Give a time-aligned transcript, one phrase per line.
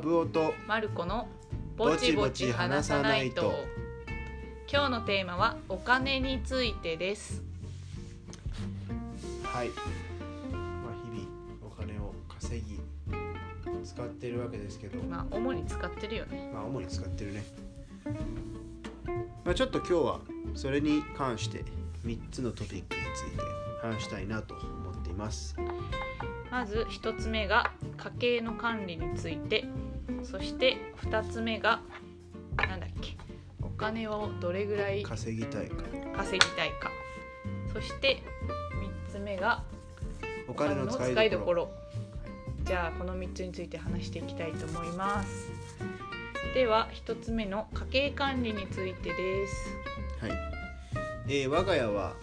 [0.00, 1.28] ブオとマルコの
[1.76, 3.52] ぼちぼち話さないと。
[4.72, 7.42] 今日のテーマはお金についてです。
[9.42, 9.74] はい、ま
[10.90, 11.28] あ、日々
[11.66, 12.80] お金を稼ぎ
[13.84, 15.02] 使ってるわけですけど。
[15.02, 16.50] まあ主に使ってるよね。
[16.54, 17.44] まあ主に使ってるね、
[19.44, 20.20] まあ、ちょっと今日は
[20.54, 21.62] それに関して
[22.06, 23.42] 3つのトピックについて
[23.82, 25.54] 話したいなと思っています。
[26.50, 29.66] まず一つ目が家計の管理について
[30.24, 31.80] そして二つ目が
[32.56, 33.16] なんだっけ
[33.62, 35.84] お金をどれぐらい稼ぎたいか。
[36.16, 36.90] 稼ぎたいか。
[37.72, 38.22] そして
[38.80, 39.64] 三つ目が
[40.48, 41.14] お金の使いどころ。
[41.14, 41.70] 使いどころ。
[42.64, 45.50] じゃあこの3つについて話していきたいと思います。
[46.54, 49.76] では1つ目の家計管理についてです。
[50.20, 50.32] はい、
[51.28, 52.14] えー我が家は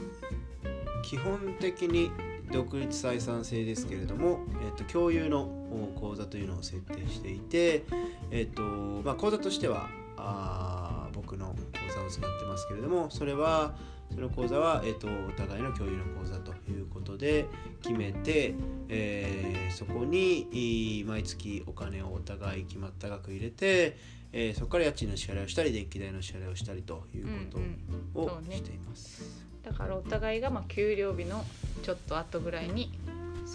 [1.04, 2.12] 基本的に
[2.52, 7.84] 独立採算制ですけれども、えー、と共有のお口座というのを設定していて、
[8.32, 8.62] えーと
[9.04, 13.76] まあ、口座としてはあー僕の口座を使ってますけれどもそれは
[14.14, 17.46] その口座は、えー、とお互いの共有の口座ということで
[17.82, 18.56] 決めて、
[18.90, 23.98] えーそこにい毎月お金をお互い決まった額入れて、
[24.32, 29.46] えーそこから家賃の支払いをしたり電気代の支払いをしたりということうんをしています。
[29.64, 31.44] だからお互いがまあ給料日の
[31.84, 32.98] ちょっと後ぐらいに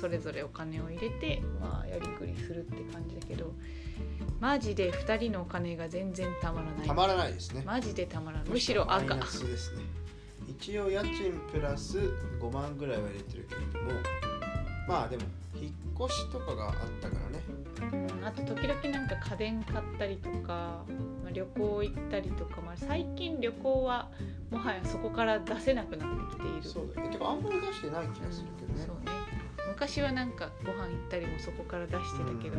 [0.02, 3.52] それぞれお金を入れて、まあ、やりくりするって感じだけど
[4.40, 7.62] マジで2人のお金が全然たまらないたまらないですね。
[7.64, 9.82] マジでたまらないむしろ赤マイナスですね。
[10.48, 12.00] 一応家賃プラス
[12.40, 14.00] 5万ぐらいは入れてるけれども、
[14.88, 15.22] まあでも
[15.54, 17.44] 引っ越しとかがあったからね。
[17.92, 20.84] うんあと時々なんか家電買ったりとか、
[21.22, 24.08] まあ、旅行行ったりとか、まあ、最近旅行は
[24.50, 27.10] もはやそこから出せなくなってきているそうだよ。
[27.10, 28.96] てかあんまり出してない気がするけどねそう。
[29.04, 29.21] ね
[29.72, 32.58] 昔はなんかご飯行ったりもそこから出してたけど、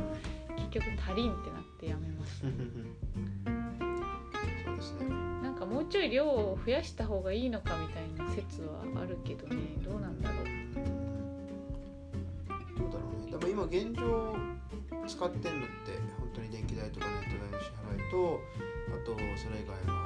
[0.57, 2.47] 結局足りんってなってやめましたそ
[4.73, 5.05] うですね。
[5.43, 10.45] なんかもうちょい量を増やした方がいいのかみたいな説はあるけどねどうなんだろう
[12.79, 13.31] どうだろうね。
[13.31, 14.35] でも今現状
[15.07, 18.41] 使ってんのって本当に電気代とかネット代の支払いと、
[18.89, 19.99] あとそれ以外は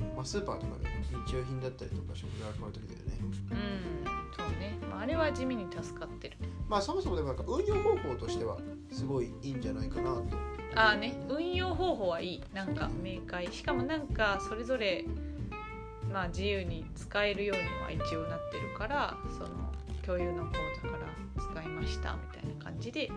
[0.00, 0.88] あのまあスーパーとかで
[1.26, 3.18] 日用品だったりとか食材を買う時だよね。
[3.52, 6.36] うんそうね、まあ、あれは地味に助かってる。
[6.68, 8.58] まあそもそもでもなんか運用方法としては
[8.90, 10.24] すごいいいんじゃないかなと。
[10.74, 11.14] ああね。
[11.28, 12.42] 運用方法はいい。
[12.52, 13.46] なんか明快。
[13.52, 15.04] しかもなんかそれぞれ
[16.12, 19.48] まあ自由に使えるようには一応なってるからその
[20.04, 20.52] 共有の口
[20.82, 21.08] 座から
[21.42, 23.10] 使いましたみたいな感じで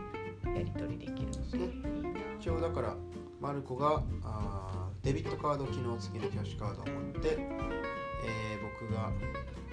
[0.45, 2.95] やり取りできるのでいいな一応だから
[3.39, 9.66] マルコがあーデビットカード機能付きのキャッシュカードを持って、えー僕が、えー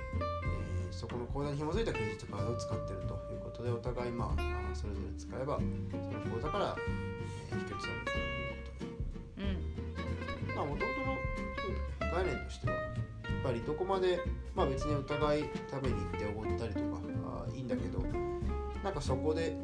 [0.94, 5.96] そこの口座に紐づいたクレジットカードを使ってるということでお互いまあそれぞれ使えばそ
[6.30, 7.24] の口座から、えー
[7.56, 9.02] 引き落とされるというこ
[9.34, 10.92] とでうんまあもとも
[12.00, 12.84] との概念としてはやっ
[13.44, 14.18] ぱりどこまで
[14.54, 18.00] まあ別にお互い食べに行っておごったりとかあいいんだけど
[18.82, 19.56] なんかそこで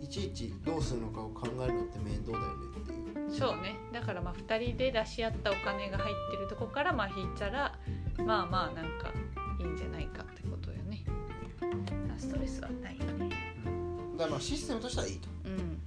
[0.00, 3.30] いちいちどうするのかを考えるのって面倒だよねっていう。
[3.30, 7.78] そうねだからまあ2人で出し合ったお金が入ってるとこからまあ引いたら
[8.24, 9.10] まあまあなんか
[9.58, 10.45] いいんじゃないかって
[12.36, 13.30] トレスはないよね。
[14.18, 15.28] だからまあシステムとしてはいいと。
[15.44, 15.78] うん。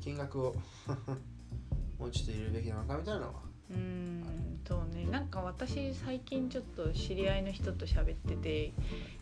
[0.00, 0.54] 金額を。
[1.98, 3.42] もうちょっと入れるべきなのかみたいなのは。
[3.70, 4.60] うーん。
[4.66, 5.06] そうね。
[5.06, 8.72] なんか私最近ちょっと知り合いの人と喋ってて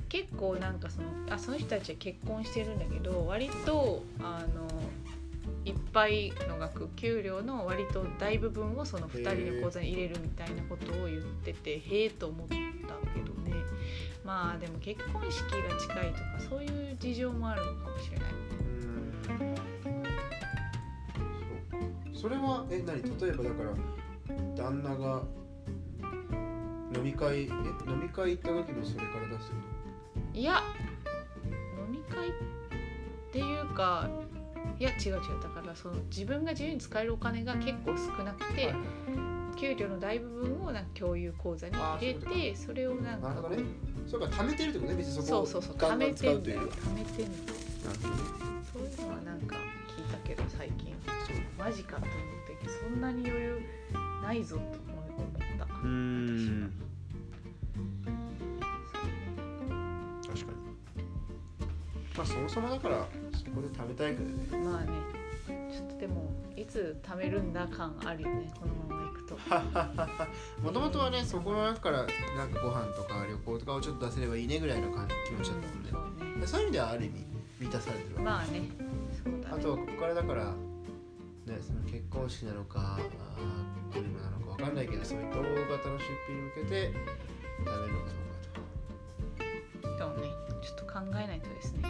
[0.09, 4.69] 結構なんかそのあその人たちは結婚してるんだけど割とあの
[5.65, 13.32] いっぱいの額給料の割と大部分をその2人の口座に入れるみたいなことを言っててへえと思ったけどね
[14.25, 18.29] まあでも結婚式が近いとかそういう事情もあるのかもしれない。
[19.27, 19.63] そうか
[22.15, 23.03] それはえ何？
[23.03, 23.75] 例えばだから
[24.57, 25.23] 旦那が
[26.95, 27.49] 飲み会え
[27.89, 29.53] 飲み会行った時もそれから出す
[30.35, 30.63] いや
[31.77, 32.33] 飲み会っ
[33.33, 34.09] ていうか
[34.79, 35.21] いや違う違う。
[35.43, 38.75] だからその自分が自由に使えるお金が結構少なくて、はい
[39.57, 43.63] 給料の大部分をなんか共有口座に入れてそれをなんかなるほどね。
[44.07, 45.43] それから貯めてるってことね別にそこ。
[45.43, 46.57] をそうそうそう貯めて使うんという。
[46.57, 47.99] よりは貯めてんのなる。
[48.03, 48.21] ほどね
[48.73, 49.57] そういうのはなんか
[49.89, 50.95] 聞いたけど最近。
[51.59, 52.17] マジかと思っ
[52.63, 53.61] てそんなに余裕
[54.23, 54.73] ないぞと思っ
[55.59, 55.65] た。
[55.65, 56.73] うーん。
[60.27, 60.53] 確かに。
[62.17, 64.65] まあそもそもだからそこで食べたいからね。
[64.65, 65.22] まあね
[65.71, 69.37] ちょっとでもいつ貯めるんだ感あるよねこのままいくと。
[70.63, 72.07] もともとはねそこの中から
[72.37, 76.47] なんかご飯とか旅行とかをちょっと出せればいいねぐらいの感じ気持ちだったもんねそうね。
[76.47, 77.27] そういう意味ではある意味
[77.61, 78.71] 満たされてるわけ、まあね
[79.25, 79.55] そうだね。
[79.57, 85.43] あとはここからだからね、その結婚式なのかあー車なのかわかんないけどそういう大型
[85.89, 86.93] の出費に向けて
[87.59, 88.11] 食べるのか
[89.83, 90.31] どうかそうね。
[90.63, 91.83] ちょっと考えないとですね。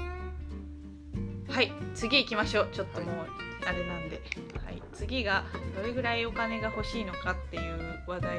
[1.48, 2.68] はい次行きましょう。
[2.72, 3.26] ちょっともう
[3.66, 4.20] あれなんで、
[4.64, 5.44] はい、次が
[5.76, 8.38] どれぐらいお金が欲しいのかっていう話題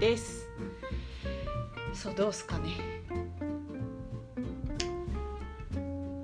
[0.00, 0.48] です、
[1.92, 2.70] そうどうすかね。
[5.72, 5.78] と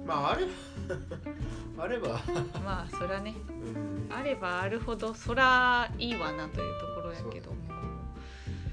[0.06, 0.46] まああれ
[1.78, 2.20] あれば、
[2.64, 3.34] まあそれはね。
[3.48, 7.58] うん、あればあるほどそらいいわなというところやけども、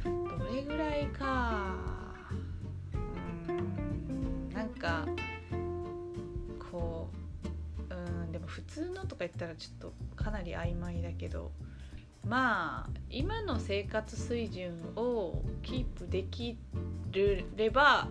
[0.03, 1.75] どれぐらいか。
[2.93, 4.49] うーん。
[4.49, 5.05] なんか
[8.45, 11.51] うんでも普通のとか言ったらちょっとかなり曖昧だけど
[12.27, 16.57] まあ今の生活水準をキープでき
[17.11, 18.07] れば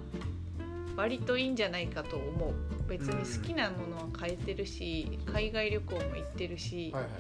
[0.96, 2.54] 割といいんじゃないかと思う。
[2.88, 7.10] 別に好きなものは買えてるし海外旅行も行ってるし、はいはい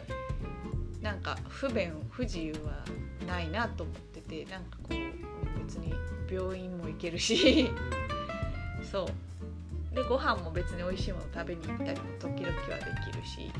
[1.04, 2.82] なんか不便不自由は
[3.26, 5.92] ないなと思っててなんかこう別に
[6.30, 7.70] 病院も行けるし。
[8.90, 9.06] そう
[9.94, 13.52] でご飯も別に美味しいもの食べに行ったりも時々はできるし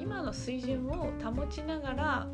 [0.00, 2.26] 今の水準を保ちながら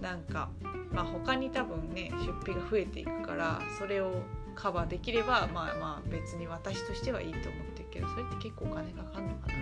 [0.00, 0.48] なんか、
[0.90, 4.22] まあ、他に多分ね出費が増えていくからそれを
[4.54, 9.54] カバーできればまあまあ別に私としてはいいと思ってるけどそれって結構お金かかるのかな？
[9.54, 9.60] うん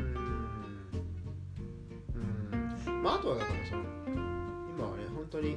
[2.86, 3.82] うんまああとはだからその
[4.76, 5.56] 今はね本当に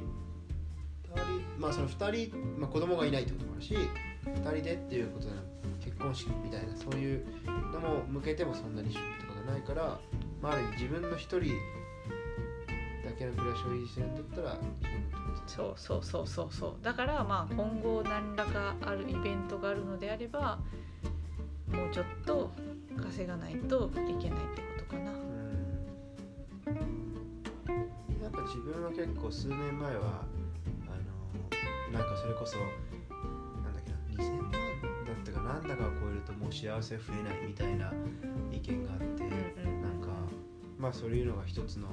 [1.14, 3.76] 人まあその2人、まあ、子供がいないってこともあるし
[4.36, 5.32] 2人でっていうことで
[5.84, 7.24] 結婚式みたいなそういう
[7.72, 9.98] のも向けてもそんなに出費とかがないから、
[10.42, 11.38] まあ、ある意味自分の1人
[13.04, 14.58] だけの暮らしを維持してるんだったら
[15.46, 16.84] そうそうそうそうそう。
[16.84, 20.58] だからまあ今後何らかあるイベントがあるのであれば
[21.72, 22.50] もうちょっと
[23.02, 24.16] 稼がないといけないっ
[24.54, 25.12] てことかな。
[25.12, 25.18] うん。
[28.22, 30.24] なんか自分は結構数年前は
[30.86, 32.58] あのなんかそれこそ
[34.18, 37.92] 2000万だったかなんだかを超えるともう幸せ増えないみたいな
[38.52, 39.30] 意見があって、うん
[39.72, 39.82] うん。
[39.82, 40.08] なんか
[40.78, 41.88] まあそういうのが一つの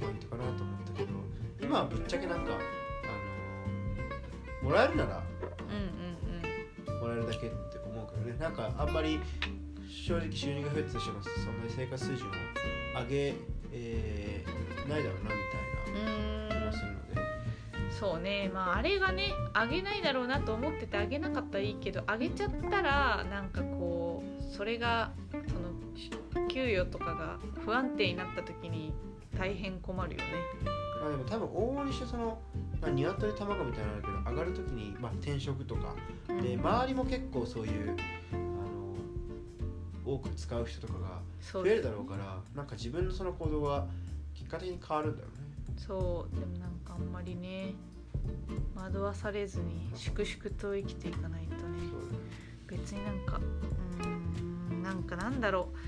[0.00, 1.10] ポイントかなと思ったけど
[1.60, 2.58] 今はぶっちゃけなんかあ
[4.62, 5.22] のもらえるなら
[5.68, 8.36] うんうんもらえるだけって思うけどね。
[8.38, 9.20] なんかあんまり
[9.88, 12.30] 正直収入が増えたとしてもそんなに生活水準を
[13.00, 13.34] 上げ、
[13.72, 15.67] えーないだろうなみたいな
[17.98, 18.50] そうね。
[18.52, 26.10] まああれがね上げないだろうなと思ってて上げなかったらいいけど上げちゃったらなんかこうそれがそのし
[26.48, 28.92] 給与とかが不安定になった時に
[29.36, 30.24] 大変困るよね。
[31.00, 32.38] まあでも多分往々にしてその、
[32.80, 35.94] まあ、鶏卵みたいなのあるけど上がるときに、まあ、転職とか。
[36.28, 36.60] でうん。
[36.60, 37.96] 周りも結構そういう
[38.32, 38.36] あ
[40.06, 43.86] の多く使う人とかが増えるだろうからなんか自分のその行動が
[44.34, 45.47] 結果的に変わるんだよね。
[45.78, 47.74] そうでもなんかあんまりね
[48.74, 51.78] 惑わされずに粛々と生きていかないとね。
[52.66, 54.06] 別になんかうー
[54.74, 55.78] んなんかなんだろう。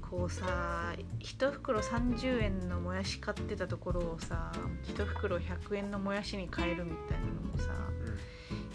[0.00, 4.52] こうさ1袋30円のもやし買ってたところをさ
[4.84, 7.72] 1袋100円のもやしに変えるみたいなのもさ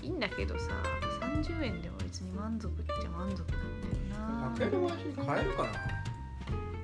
[0.02, 0.72] いいんだけどさ
[1.22, 3.42] 30円でも別に満足っちゃ満足
[4.12, 5.70] なんだよ100円のもやしに変えるかな？
[5.70, 5.74] な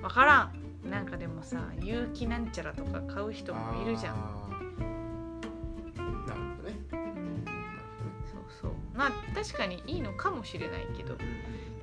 [0.03, 4.15] 分からんなんかでもさ有機なんちゃらとか買う人もいるじゃん。
[6.27, 6.75] なるほどね。
[6.91, 7.45] うん。
[8.25, 8.71] そうそう。
[8.93, 11.17] まあ確かにいいのかもしれないけど。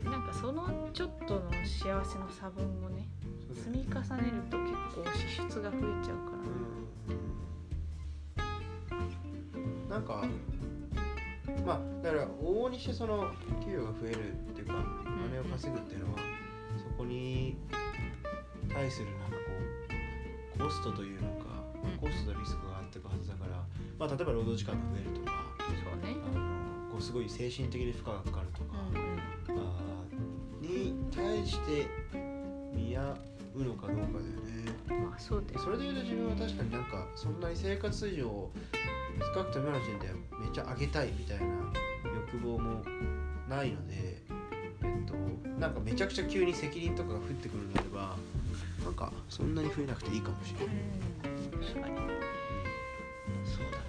[0.04, 3.08] なんかそのちょっとの幸せの差分をね
[3.54, 6.32] 積み重ねると結構支出が増えちゃうか
[8.36, 8.44] ら。
[9.54, 9.88] うん。
[9.88, 10.24] なんか
[11.64, 13.30] まあだから往々にしてその
[13.64, 16.18] 給与が増えるっていうかお金を稼ぐっていうのは
[16.78, 17.81] そこに対
[18.92, 19.42] するなんかこ
[20.60, 21.98] うコストというのかうん。
[21.98, 23.56] コストとリスクがあっていくはずだから、
[23.98, 26.16] まあ、例えば労働時間が増えるとかそうね。
[26.34, 28.76] あのこうすごい精神的に負荷がかかるとか、
[29.48, 29.56] うん。
[29.56, 29.92] うんあー
[30.62, 31.88] に対して
[32.72, 33.16] 見合
[33.54, 34.72] うのかどうかだよね。
[34.88, 38.50] まあそうですそれでいうと自分は確かになんかそんなに生活水準を
[39.34, 40.06] 少なくとも今の時点で
[40.40, 41.44] めっちゃ上げたいみたいな
[42.32, 42.82] 欲望も
[43.48, 44.22] ないので
[44.82, 45.14] えっと
[45.60, 48.11] なんかめちゃくちゃ急に責任とかが降ってくるのであればなん
[49.02, 50.76] かそんなに増えなくていいかもしれない。
[50.76, 51.96] うん確かに。
[53.44, 53.84] そうだね。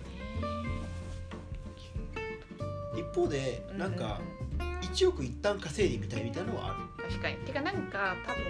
[2.96, 4.22] 一方でなんか
[4.82, 7.10] 1億一旦稼いでみたいみたいなのはある。
[7.10, 7.36] 確かに。
[7.38, 8.44] てかなんか多分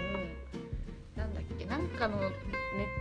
[1.16, 2.30] なんだっけなんかのネッ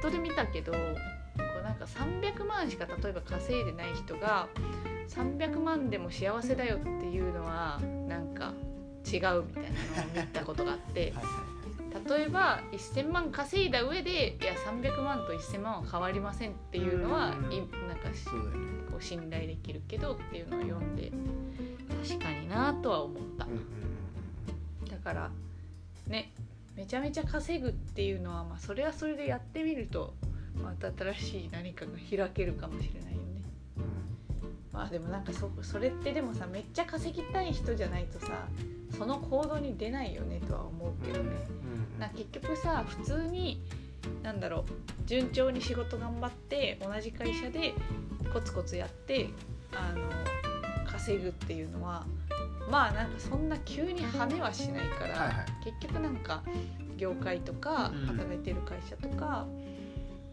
[0.01, 4.47] トで見たけどこうなんか300万しか例えば稼いでない人が
[5.07, 8.53] 300万でも幸せだよっていうのはなんか
[9.05, 9.69] 違うみたいな
[10.13, 11.01] のを見たことがあって。
[11.01, 11.42] はいはい
[12.09, 17.53] 例えば1000万稼いだ上でいや300万と1000万は変わりませんっていうのは、うん。
[17.53, 17.67] いなん
[17.97, 18.15] かね。
[18.91, 21.11] こう信頼できるけどっていうのを読んで
[22.07, 23.45] 確かになとは思った。
[23.45, 23.63] うんうんうん
[24.89, 25.31] だから
[26.07, 26.31] ね
[26.75, 30.13] めちゃめちゃ稼ぐっていうのは、まあ、それはそれでやってみると
[30.61, 33.23] また新しい何かが開けるかもしれないよね。
[34.71, 38.47] まあでもなんかそそれってでもさめっちゃ稼ぎたい人じゃないとさ
[38.97, 41.31] その行動に出ないよねとは思うけどね、
[42.03, 43.61] な結局さ普通に
[44.21, 44.63] なんだろう
[45.05, 47.73] 順調に仕事頑張って同じ会社で
[48.33, 49.29] コツコツやって
[49.71, 50.09] あの
[50.85, 52.05] 稼ぐっていうのは
[52.69, 55.45] まあなんかそんな急に跳ねはしないから、はいはい。
[55.63, 56.43] 結局なんか
[56.97, 58.05] 業界とかうん。
[58.07, 59.47] 働いてる会社とか、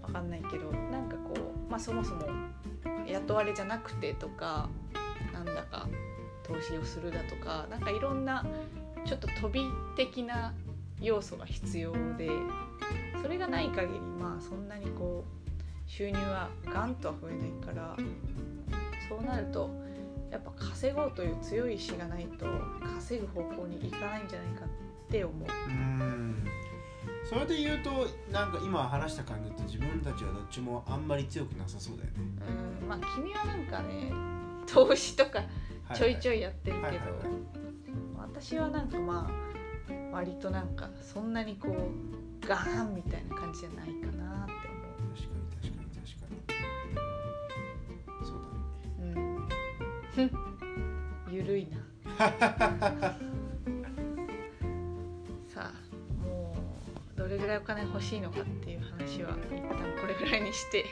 [0.02, 2.26] わかんないけどなんかこう、まあ、そもそも
[3.06, 4.68] 雇われじゃなくてとか
[5.32, 5.88] なんだか
[6.42, 8.44] 投資をするだとかなんかいろんな
[9.06, 9.62] ちょっと飛び
[9.96, 10.52] 的な
[11.00, 12.28] 要素が必要で
[13.22, 17.96] それがない限りまあそんなにこう収入はガンとは増えないから
[19.08, 19.70] そうなると
[20.30, 22.46] やっぱ稼ごうという強い意志がないと
[22.94, 24.68] 稼ぐ方向に行かないんじゃないかっ
[25.10, 25.48] て思う。
[25.68, 26.44] うん。
[27.28, 32.14] それで言うとなんか今話した感じだと自分たちはどっちもあんまり強くなさそうだよね。
[32.82, 32.88] うん。
[32.88, 34.12] まあ君はなんかね
[34.66, 35.42] 投資とか
[35.94, 37.16] ちょいちょいやってるけど、はいはいはい。
[38.16, 39.49] 私はなんかまあ
[40.12, 44.52] 割となんかそんなにこうガーンみたいな感じじゃないかなって
[45.14, 46.60] 確かに確かに確かに
[48.26, 48.36] そう
[48.98, 49.40] だね思う。
[50.18, 50.30] うん。
[51.32, 51.78] ゆるいな。
[55.48, 55.72] さあ
[56.24, 56.54] も
[57.14, 59.68] うどれぐらいお金欲しいのかっていう話は一旦
[60.00, 60.84] これぐらいにして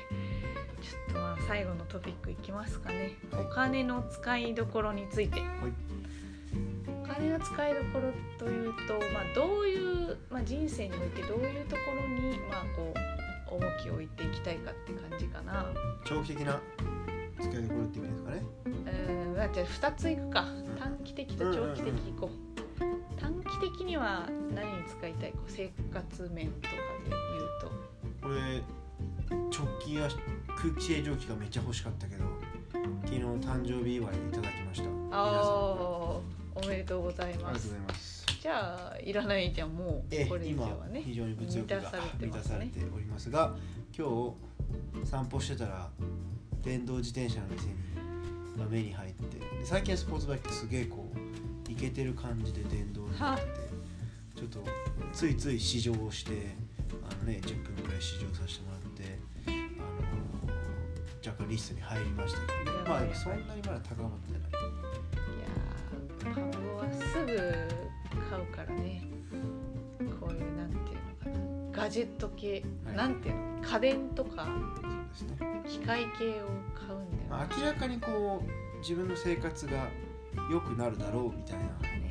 [0.81, 3.17] ちょっとまあ最後のトピックいきますかね。
[3.33, 5.41] はいお金の使いどころについて。
[5.41, 5.49] はい
[5.88, 5.88] お
[7.19, 12.95] 金の使いどころというと、まあ、どういう、まあ、人生においてどういうところに、まあ、こ
[13.51, 15.67] う重きを置いていきたいかって感じかな。
[16.05, 16.61] 長期的な
[17.41, 18.43] 使いどころって意味ですかね。
[18.67, 20.43] うん、じゃあ2ついくか。
[20.43, 22.31] ん短期的と長期的いこ
[22.81, 27.69] う,、短期的には何に使いたいこう生活面とかで言うと。
[28.23, 28.63] これ
[29.51, 30.09] 直近は
[30.57, 32.25] 空気清浄機がめっちゃ欲しかったけど
[33.05, 34.89] 昨日誕生日祝いでいただきました。
[35.11, 37.45] ああおめでとうございます。
[37.45, 38.19] ありがとうございます。
[38.41, 43.55] じゃあいらないじゃんもえうこれ以上今はね非常に物欲が満たされて満ますねたされておりますが
[43.97, 44.35] 今
[45.03, 45.91] 日散歩してたら
[46.63, 47.75] 電動自転車の店に
[48.57, 51.11] まあ目に入ってで最近スポーツバイクってすげえこ
[51.69, 53.51] うイケてる感じで電動になってて
[54.37, 54.65] ちょっと
[55.13, 56.55] ついつい試乗をして
[57.11, 60.53] あのね10分ぐらい試乗させてもらってあの
[61.27, 64.38] 若干リストに入りましたけどまあそんなにまだ高まってない
[67.19, 67.37] すぐ
[68.31, 69.03] 買うからね。
[70.21, 71.83] こういうなんていうのかな。
[71.85, 72.97] ガジェット系、はい。
[72.97, 73.63] なんていうの。
[73.63, 74.45] 家電とか。
[74.45, 74.51] ね。
[75.67, 79.89] 機械系を買うんだよね、まあ、明らかにこう自分の生活が
[80.51, 82.11] 良くなるだろうみたいなね。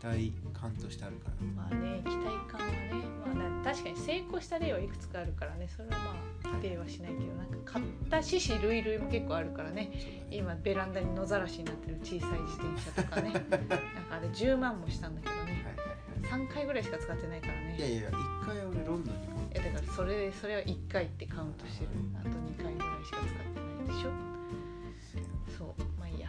[0.00, 1.46] 期待感としてあるから。
[1.56, 2.92] まあね期待感はね、
[3.24, 5.68] まあ、な確かに成功した例はいくつかあるからね。
[5.68, 9.90] それはまあ否定はしないけどなんか買った獅子類類も結構あるからね。
[9.90, 10.26] ね。
[10.30, 13.32] 今ベランダに野ざらしになってる小さい自転車とかね。
[13.48, 13.78] なんか
[14.10, 15.40] あれ10万もしたんだけどね。
[15.42, 15.64] はいはい
[16.34, 16.46] はい。
[16.46, 17.76] 3回ぐらいしか使ってないからね。
[17.78, 18.12] いやいや一
[18.46, 21.90] 回俺ロンドンにもいやだからそれそれは1回ってカウントしてる。
[22.18, 24.10] あと2回ぐらいしか使ってないでしょ。
[25.58, 25.82] そう。
[25.98, 26.28] まあいいや。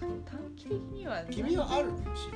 [0.00, 1.98] 短期的には君はあるの？
[2.16, 2.28] し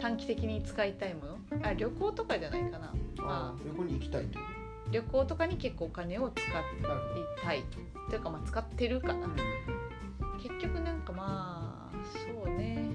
[0.00, 1.38] 短期的に使いたいもの？
[1.62, 2.92] あ旅行とかじゃないかな。
[3.16, 4.44] まあ旅行に行きたいってこ
[4.90, 6.44] 旅行とかに結構お金を使い
[7.42, 7.78] たいと。
[8.16, 8.18] い。
[8.18, 9.26] うかまあ使ってるかな。
[9.26, 9.36] うん。
[10.42, 11.96] 結局なんかまあ
[12.44, 12.88] そうね。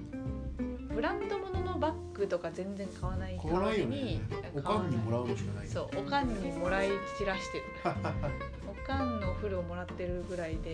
[0.93, 3.95] ブランド物のバッグとか全然買わない買わないよね。
[3.95, 4.21] に
[4.55, 5.67] おかんにもらうのしかない。
[5.67, 7.63] そうおかんにもらい散らしてる。
[8.67, 10.73] おかんのお風呂をもらってるぐらいで、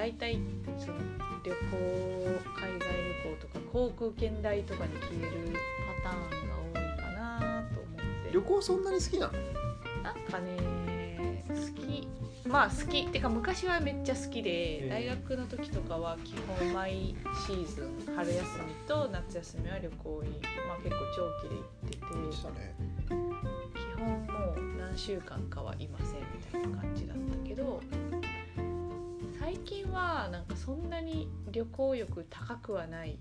[0.00, 0.40] 大体
[0.78, 0.94] その
[1.44, 1.56] 旅行
[2.56, 5.52] 海外旅行とか航空券代とかに消える
[6.02, 8.32] パターンが多いかなと思って。
[8.32, 9.32] 旅行そんなに好きなの？
[10.02, 12.08] なんかね好き。
[12.48, 17.14] まあ好きってか昔はめっちゃ好きで、え大学の時とかは基本毎
[17.46, 22.00] シーズン春休みと夏休みは旅行に、まあ、結構長期で行ってて。
[22.58, 22.74] ね。
[23.74, 27.82] 基本もう何週間かはいませんみたいな感じだったけど
[29.40, 33.18] 最近はなんかそんなに旅行欲高くはない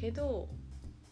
[0.00, 0.48] けど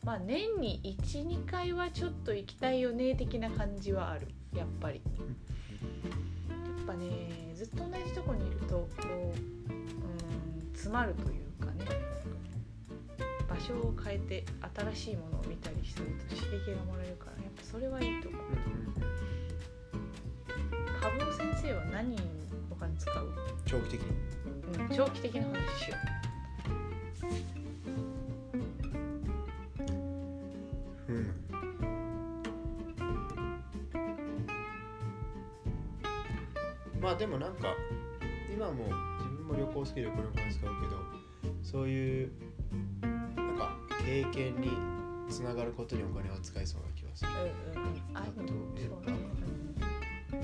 [0.05, 4.29] まあ年に12回はちょっと行きたいよね的な感じはある。
[4.55, 5.03] やっぱり。
[5.05, 7.09] やっぱね
[7.55, 11.85] ずっと同じとこにいるとこううん詰まるというかね。
[13.49, 14.45] 場所を変えて
[14.95, 18.43] 新しいものを見たりすると刺激がもらえるからやっぱそれはいいと思う。
[21.01, 22.17] 株尾先生は何
[23.05, 23.33] 使う、
[23.67, 24.09] 長期的に。
[24.79, 25.97] うん、長期的な話しよ
[31.09, 31.13] う。
[31.13, 31.35] ん。
[37.01, 37.75] まあでもなんか
[38.53, 38.85] 今も
[39.19, 40.97] 自分も旅行好きでこれお金使うけど
[41.63, 42.33] そういう
[43.03, 43.09] な
[43.43, 44.71] んか経験に
[45.29, 47.31] つながることにお金は使いそうな気がする。
[47.31, 48.55] う、うんうんうん、ああとそ
[48.95, 49.94] うだね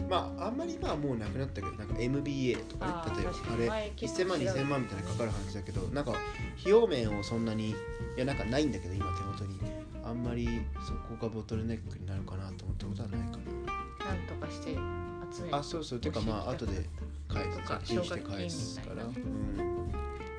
[0.08, 6.18] まああんまり今はもうなくなったけどなんか MBA とかね例えばあれ前結1000万構調べて2000万みたいなかかる話だけどなんか費
[6.66, 7.74] 用面をそんなにい
[8.16, 9.58] やなんかないんだけど今手元に。
[10.02, 10.48] あんまり
[10.84, 14.14] そこがボトルネックになるかなと思ったことはないかな。
[14.14, 16.00] んとかして集めあそうそう。
[16.00, 16.86] てかまあ後で
[17.28, 17.58] 返す。
[17.58, 19.04] とかチンして返すから。
[19.04, 19.69] うん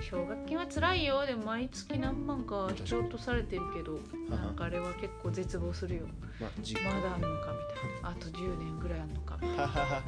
[0.02, 1.26] 奨学金は辛いよ。
[1.26, 6.08] でも毎月何万か引き落とされてるけどなんかあれは結構絶望するよ。
[6.40, 6.86] まあ実家。
[6.86, 8.10] まだあんのかみたいな。
[8.12, 10.02] あと10年ぐらいあんのかみたいははは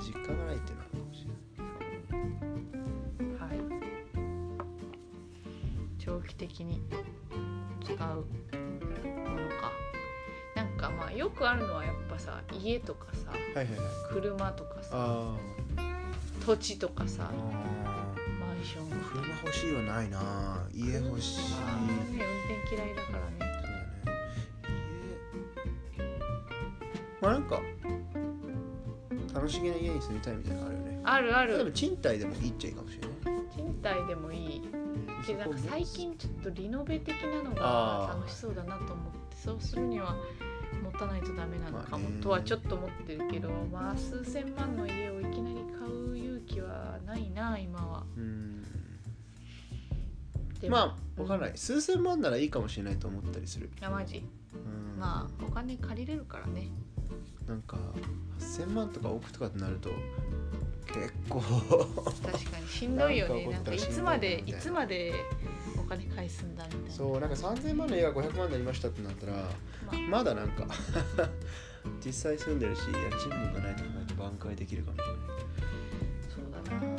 [0.00, 3.58] 実家いっていうのはあるかもしれないなはい。
[5.98, 6.80] 長期的に
[7.84, 9.72] 使うものか。
[10.56, 13.78] なんかまあよくあるのはやっぱさ家とかさはいはいはい。
[14.12, 15.36] 車とかさあ
[16.44, 17.30] 土地とかさ
[18.40, 20.66] マンションー車欲しいはないな。
[20.72, 21.38] 家欲しい。
[21.52, 22.16] ね運
[22.60, 23.38] 転嫌いだからね。
[23.40, 24.02] そうだね
[25.96, 26.02] 家
[27.20, 27.60] まあなんか
[29.34, 31.00] 楽しげな家に住みたいみたいなのあるよね。
[31.04, 31.58] あるある。
[31.58, 33.42] でも賃貸でもいいっちゃいいかもしれない。
[33.56, 34.62] 賃貸でもいい。
[35.26, 40.16] けどなんか最近ちょっとリノベ的なのが楽しそうだなと思ってそうするには
[40.82, 42.08] 持たないとダメなのかも。
[42.22, 48.04] とはちょっと思ってるけどまあ数千万の家をいきなり買う勇気はないな今は。
[48.16, 48.64] うん
[50.60, 51.52] でもまあわかんない。
[51.56, 53.70] 数千万ならいいかもしれないと思ったりする。
[53.80, 54.24] あマジ。
[54.54, 54.98] うん。
[54.98, 56.68] まあお金借りれるからね。
[57.46, 57.78] なんか
[58.38, 59.90] 8000万とか億とかってなると
[60.86, 61.40] 結構。
[61.40, 62.68] 確かに。
[62.68, 63.46] しんどいよね。
[63.46, 65.14] ななんんかいつまでいないつまで
[65.78, 66.90] お金返すんだみたいな。
[66.90, 69.32] そうなんか3000万の家が500万になりましたってなったら
[70.10, 70.66] まだなんか
[72.04, 75.16] 実際住んでるし家賃分がないと考えて挽回できるかもしれない。
[76.28, 76.96] そうだな。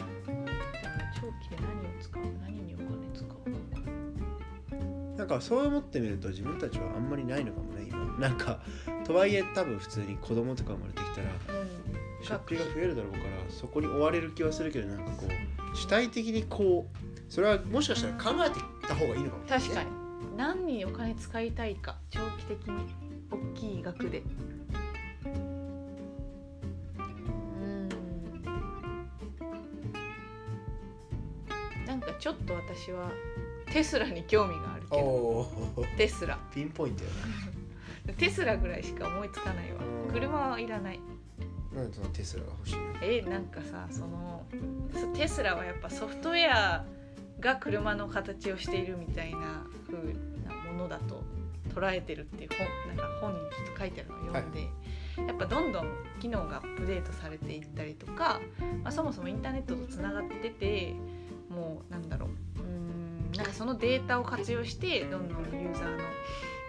[1.14, 2.59] 長期で何を使う何
[5.20, 8.00] なんかそう思ってみると自分たちはあんまりないのかもね今。
[8.18, 8.62] なんか
[9.04, 11.28] とはいえ多分普通に子供とか生まれてきたら
[11.60, 12.24] うん。
[12.24, 19.90] 出費が増えるだろうからそこに追われる気はするけどなんかこう主体的にこうそれはもしかしたら考えていった方がいいのかもしれない、確かに。
[20.38, 22.96] 何にお金使いたいか長期的に
[23.30, 24.24] 大きい額で。
[25.26, 25.30] う
[27.66, 27.90] ん。
[31.86, 33.12] なんかちょっと私は
[33.72, 35.82] テスラに興味がけおど。
[35.82, 36.38] おテスラ。
[36.54, 37.10] ピンポイントや
[38.18, 39.82] テスラぐらいしか思いつかないわ。
[40.08, 40.14] うん。
[40.14, 41.00] 車はいらない。
[41.74, 42.82] ななんでそのテスラが欲しいの？
[43.02, 44.46] えなんかさその
[44.94, 46.86] そテスラはやっぱソフトウェア
[47.40, 49.98] が車の形をしているみたいな風
[50.48, 51.24] なものだと
[51.74, 52.50] 捉えてるっていう
[52.86, 54.62] 本なんか本にちょっと書いてあるのを読んで、
[55.28, 55.88] やっぱどんどん
[56.20, 58.42] 機能がアップデートされていったりとか、
[58.84, 60.96] まあ、そもそもインターネットとつながってて
[61.50, 62.30] もうなんだろう
[63.36, 65.98] なんかそのデータを活用してどんどんユーザーの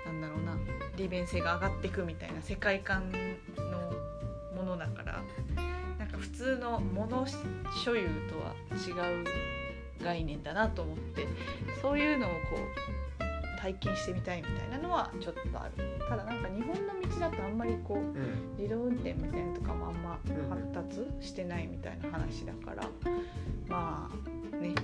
[0.06, 0.56] なんだろうな
[0.96, 3.10] 利便性が上がっていくみたいな世界観
[3.56, 5.22] のものだから
[5.98, 7.26] なんか普通の物
[7.84, 8.54] 所有とは
[8.86, 9.24] 違う
[10.02, 11.26] 概念だなと思って
[11.80, 15.84] そういうのをこう体験してみたいみたいなのはちょっとある。
[16.08, 18.40] ただなんか日本の道だとあんまりこううん。
[18.56, 22.88] 自動運転みたいなのとかもあんまうん発達してないみたいな話だから
[23.68, 24.74] まあね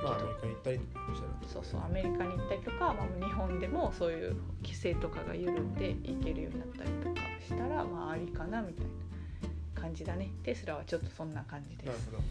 [0.00, 1.80] けど、まあアメリカに行ったりしたらそうそう。
[1.84, 8.86] アメリカに行ったりとか、まあ、日本でもそういう規制とかが緩んで行けるようになったりとかしたらまあありかなみたい
[9.76, 10.30] な感じだね。
[10.42, 11.86] テスラはちょっとそんな感じです。
[11.86, 12.22] なるほど。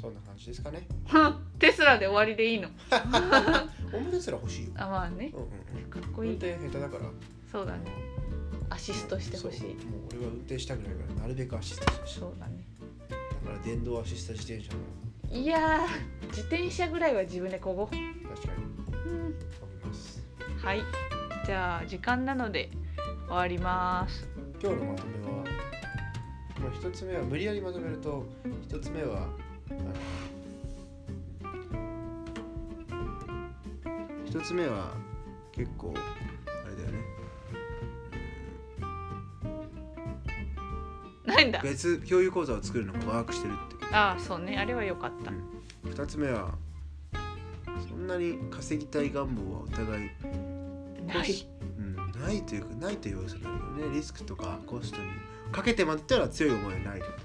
[0.00, 0.86] そんな感じですかね。
[1.58, 2.68] テスラで終わりでいいの？
[3.92, 4.72] オムテスラ欲しいよ。
[4.76, 5.30] あまあね。
[5.34, 5.90] うんうんうん。
[5.90, 6.30] かっこいい。
[6.30, 7.04] 運転下手だから。
[7.50, 7.80] そうだね。
[8.70, 9.62] アシストしてほしい。
[9.64, 9.74] もう
[10.16, 12.18] 俺は運転したくないからなるべくアシストしてほしい。
[12.20, 12.64] そうだね。
[13.44, 14.78] だから電動アシスト自転車の
[15.32, 17.84] いやー自転車ぐらいは自分でこご。
[17.84, 18.02] う、確か
[18.56, 18.64] に。
[19.10, 19.34] うん、
[20.58, 20.82] はい。
[21.46, 22.68] じゃあ時間なので
[23.28, 24.28] 終わります。
[24.60, 25.32] 今日のまとめは、
[26.60, 28.26] まあ、一つ目は無理やりまとめると
[28.62, 29.28] 一つ目は
[34.26, 34.94] 一つ目は
[35.52, 36.98] 結構あれだよね。
[41.24, 41.60] なんだ。
[41.62, 44.56] 別共有講座を作るのがワークしてるってああそうね。
[44.58, 45.92] あれは良かった、うん。
[45.92, 46.54] 2つ目は
[47.88, 50.10] そんなに稼ぎたい願望はお互い
[51.06, 51.46] ない。
[51.78, 53.96] うん、ないというかないという要素なんだよね。
[53.96, 55.08] リスクとかコストに
[55.52, 57.16] かけてまったら強い思いはないとかね。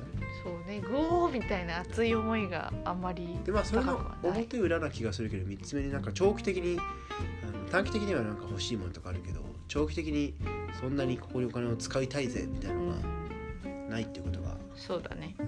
[0.43, 0.81] そうね。
[0.81, 4.41] グオーみたいな熱い思いがあんまりでまあそれの高くはない。
[4.41, 10.33] 表裏な気がするけど3つ目になんか長期的にあの短期的にはなんか欲しいものとかあるけど長期的に
[10.79, 13.89] そんなにここにお金を使いたいぜみたいうなのがん。
[13.89, 15.47] ないっていうことが、はいそうだね、うん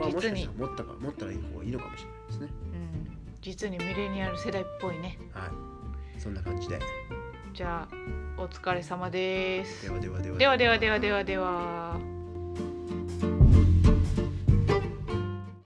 [0.00, 2.48] まあ、もしかしたら持ったか持ったらいい方がいいのかもしれないですね。
[2.72, 3.10] うん。
[3.42, 5.18] 実にミレニアル世代っぽいね。
[5.32, 6.20] はい。
[6.20, 6.78] そんな感じで。
[7.52, 9.82] じゃあお疲れ様です。
[9.84, 10.38] ではではでは。
[10.38, 12.09] ではではではではでは